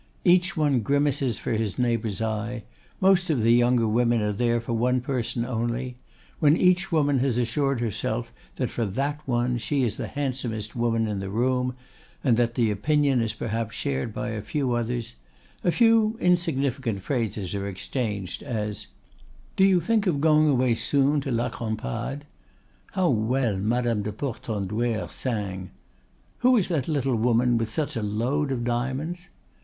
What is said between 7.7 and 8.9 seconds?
herself that for